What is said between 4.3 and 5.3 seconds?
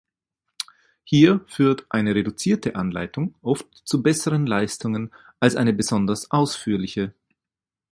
Leistungen